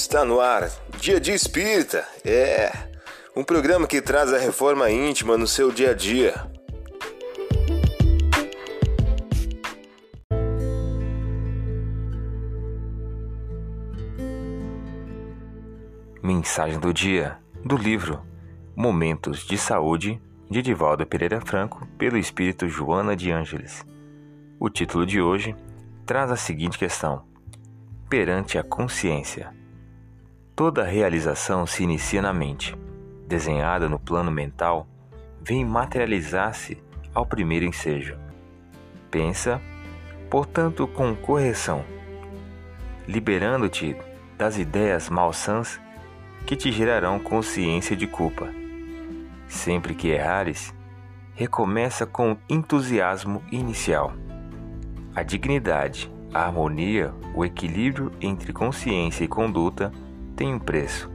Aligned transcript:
Está 0.00 0.24
no 0.24 0.40
ar, 0.40 0.70
Dia 1.00 1.18
de 1.18 1.32
Espírita. 1.32 2.06
É 2.24 2.70
um 3.34 3.42
programa 3.42 3.84
que 3.84 4.00
traz 4.00 4.32
a 4.32 4.38
reforma 4.38 4.88
íntima 4.88 5.36
no 5.36 5.44
seu 5.44 5.72
dia 5.72 5.90
a 5.90 5.92
dia. 5.92 6.34
Mensagem 16.22 16.78
do 16.78 16.94
dia 16.94 17.36
do 17.64 17.76
livro 17.76 18.22
Momentos 18.76 19.44
de 19.44 19.58
Saúde 19.58 20.22
de 20.48 20.62
Divaldo 20.62 21.04
Pereira 21.04 21.40
Franco 21.40 21.84
pelo 21.98 22.16
espírito 22.16 22.68
Joana 22.68 23.16
de 23.16 23.32
Ângeles. 23.32 23.84
O 24.60 24.70
título 24.70 25.04
de 25.04 25.20
hoje 25.20 25.56
traz 26.06 26.30
a 26.30 26.36
seguinte 26.36 26.78
questão: 26.78 27.24
Perante 28.08 28.56
a 28.58 28.62
consciência. 28.62 29.58
Toda 30.58 30.82
realização 30.82 31.64
se 31.68 31.84
inicia 31.84 32.20
na 32.20 32.32
mente. 32.32 32.76
Desenhada 33.28 33.88
no 33.88 33.96
plano 33.96 34.28
mental, 34.28 34.88
vem 35.40 35.64
materializar-se 35.64 36.82
ao 37.14 37.24
primeiro 37.24 37.64
ensejo. 37.64 38.18
Pensa, 39.08 39.62
portanto, 40.28 40.88
com 40.88 41.14
correção, 41.14 41.84
liberando-te 43.06 43.96
das 44.36 44.58
ideias 44.58 45.08
malsãs 45.08 45.80
que 46.44 46.56
te 46.56 46.72
gerarão 46.72 47.20
consciência 47.20 47.94
de 47.94 48.08
culpa. 48.08 48.48
Sempre 49.46 49.94
que 49.94 50.08
errares, 50.08 50.74
recomeça 51.34 52.04
com 52.04 52.36
entusiasmo 52.48 53.44
inicial. 53.52 54.12
A 55.14 55.22
dignidade, 55.22 56.12
a 56.34 56.40
harmonia, 56.40 57.14
o 57.32 57.44
equilíbrio 57.44 58.10
entre 58.20 58.52
consciência 58.52 59.22
e 59.22 59.28
conduta 59.28 59.92
tem 60.38 60.54
um 60.54 60.58
preço: 60.58 61.10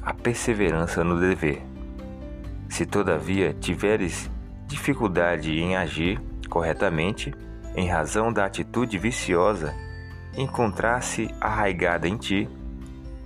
a 0.00 0.14
perseverança 0.14 1.02
no 1.02 1.20
dever. 1.20 1.60
Se 2.68 2.86
todavia 2.86 3.52
tiveres 3.52 4.30
dificuldade 4.66 5.58
em 5.58 5.76
agir 5.76 6.20
corretamente, 6.48 7.34
em 7.74 7.88
razão 7.88 8.32
da 8.32 8.44
atitude 8.44 8.96
viciosa 8.96 9.74
encontrar-se 10.36 11.28
arraigada 11.40 12.06
em 12.06 12.16
ti, 12.16 12.48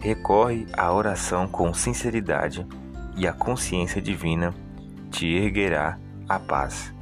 recorre 0.01 0.67
à 0.73 0.91
oração 0.91 1.47
com 1.47 1.75
sinceridade 1.75 2.67
e 3.15 3.27
a 3.29 3.33
consciência 3.35 4.01
divina 4.01 4.55
te 5.11 5.27
erguerá 5.27 5.99
a 6.27 6.39
paz. 6.39 6.95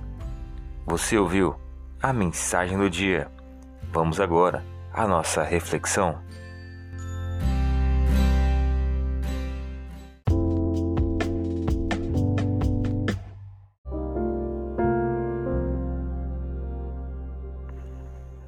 Você 0.84 1.16
ouviu 1.16 1.54
a 2.02 2.12
mensagem 2.12 2.76
do 2.76 2.90
dia? 2.90 3.30
Vamos 3.92 4.18
agora 4.18 4.64
à 4.92 5.06
nossa 5.06 5.44
reflexão. 5.44 6.18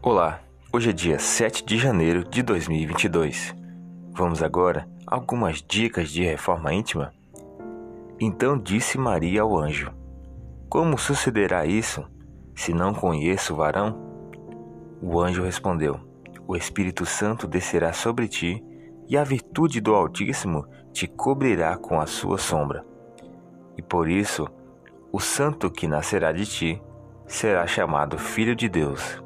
Olá, 0.05 0.41
hoje 0.73 0.91
é 0.91 0.93
dia 0.93 1.17
7 1.17 1.65
de 1.65 1.79
janeiro 1.79 2.25
de 2.25 2.43
2022. 2.43 3.55
Vamos 4.11 4.43
agora 4.43 4.89
a 5.07 5.15
algumas 5.15 5.63
dicas 5.63 6.11
de 6.11 6.25
reforma 6.25 6.75
íntima? 6.75 7.15
Então 8.19 8.59
disse 8.59 8.99
Maria 8.99 9.43
ao 9.43 9.57
anjo: 9.57 9.93
Como 10.69 10.99
sucederá 10.99 11.65
isso, 11.67 12.05
se 12.53 12.75
não 12.75 12.93
conheço 12.93 13.55
o 13.55 13.57
varão? 13.59 13.97
O 15.01 15.21
anjo 15.21 15.45
respondeu: 15.45 16.01
O 16.49 16.57
Espírito 16.57 17.07
Santo 17.07 17.47
descerá 17.47 17.93
sobre 17.93 18.27
ti, 18.27 18.61
e 19.09 19.17
a 19.17 19.23
virtude 19.23 19.81
do 19.81 19.95
Altíssimo 19.95 20.67
te 20.93 21.07
cobrirá 21.07 21.77
com 21.77 22.01
a 22.01 22.07
sua 22.07 22.39
sombra. 22.39 22.85
E 23.79 23.83
por 23.83 24.09
isso, 24.09 24.49
o 25.13 25.21
santo 25.21 25.71
que 25.71 25.87
nascerá 25.87 26.33
de 26.33 26.45
ti 26.45 26.83
será 27.25 27.69
chamado 27.69 28.19
Filho 28.19 28.57
de 28.57 28.69
Deus. 28.69 29.23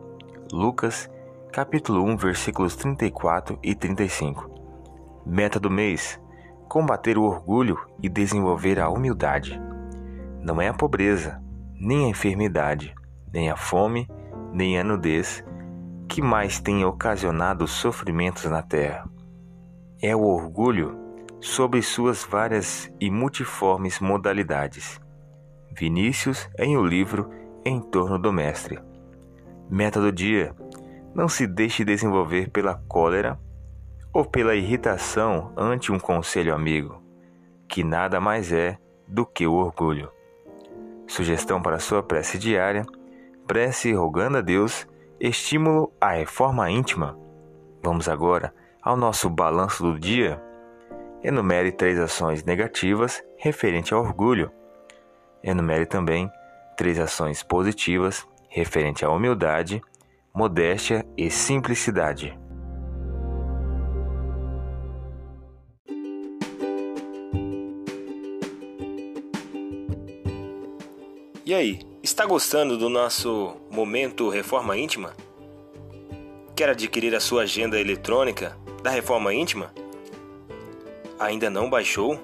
Lucas, 0.53 1.11
capítulo 1.53 2.05
1, 2.05 2.17
versículos 2.17 2.77
34 2.77 3.59
e 3.63 3.75
35. 3.75 4.49
Meta 5.27 5.59
do 5.59 5.69
mês: 5.69 6.21
combater 6.69 7.19
o 7.19 7.25
orgulho 7.25 7.77
e 8.01 8.09
desenvolver 8.09 8.79
a 8.79 8.89
humildade. 8.89 9.61
Não 10.41 10.63
é 10.63 10.69
a 10.69 10.75
pobreza, 10.75 11.43
nem 11.75 12.05
a 12.05 12.09
enfermidade, 12.09 12.95
nem 13.33 13.51
a 13.51 13.57
fome, 13.57 14.09
nem 14.53 14.79
a 14.79 14.85
nudez 14.85 15.45
que 16.09 16.23
mais 16.23 16.61
tem 16.61 16.85
ocasionado 16.85 17.67
sofrimentos 17.67 18.45
na 18.45 18.63
terra. 18.63 19.11
É 20.01 20.15
o 20.15 20.23
orgulho 20.23 20.97
sobre 21.41 21.83
suas 21.83 22.23
várias 22.23 22.89
e 23.01 23.11
multiformes 23.11 23.99
modalidades. 23.99 25.01
Vinícius 25.77 26.49
em 26.57 26.77
o 26.77 26.85
livro 26.85 27.29
Em 27.65 27.81
torno 27.81 28.17
do 28.17 28.33
Mestre. 28.33 28.79
Meta 29.69 30.01
do 30.01 30.13
dia: 30.13 30.55
não 31.15 31.29
se 31.29 31.47
deixe 31.47 31.85
desenvolver 31.85 32.51
pela 32.51 32.75
cólera 32.89 33.39
ou 34.13 34.25
pela 34.25 34.55
irritação 34.55 35.53
ante 35.57 35.91
um 35.91 35.99
conselho 35.99 36.55
amigo, 36.55 37.03
que 37.69 37.83
nada 37.83 38.21
mais 38.21 38.53
é 38.53 38.79
do 39.09 39.27
que 39.27 39.47
o 39.47 39.55
orgulho. 39.55 40.11
Sugestão 41.07 41.61
para 41.61 41.79
sua 41.79 42.03
prece 42.03 42.39
diária: 42.39 42.85
prece 43.47 43.93
rogando 43.93 44.39
a 44.39 44.41
Deus 44.41 44.87
estímulo 45.19 45.93
à 46.01 46.13
reforma 46.13 46.71
íntima. 46.71 47.19
Vamos 47.83 48.09
agora 48.09 48.53
ao 48.83 48.97
nosso 48.97 49.29
balanço 49.29 49.83
do 49.83 49.99
dia. 49.99 50.43
Enumere 51.23 51.73
três 51.73 51.99
ações 51.99 52.45
negativas 52.45 53.23
referente 53.37 53.93
ao 53.93 54.01
orgulho. 54.01 54.51
Enumere 55.43 55.87
também 55.87 56.31
três 56.77 56.99
ações 56.99 57.43
positivas 57.43 58.27
referente 58.49 59.05
à 59.05 59.11
humildade, 59.11 59.83
modéstia 60.35 61.07
e 61.17 61.31
simplicidade. 61.31 62.39
E 71.45 71.55
aí, 71.55 71.79
está 72.03 72.27
gostando 72.27 72.77
do 72.77 72.89
nosso 72.89 73.57
momento 73.71 74.29
Reforma 74.29 74.77
Íntima? 74.77 75.15
Quer 76.57 76.71
adquirir 76.71 77.15
a 77.15 77.21
sua 77.21 77.43
agenda 77.43 77.81
eletrônica 77.81 78.57
da 78.83 78.91
Reforma 78.91 79.33
Íntima? 79.33 79.73
Ainda 81.19 81.49
não 81.49 81.71
baixou? 81.71 82.19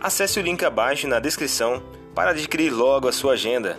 Acesse 0.00 0.40
o 0.40 0.42
link 0.42 0.64
abaixo 0.64 1.06
na 1.06 1.20
descrição 1.20 1.82
para 2.14 2.30
adquirir 2.30 2.70
logo 2.70 3.06
a 3.06 3.12
sua 3.12 3.34
agenda. 3.34 3.78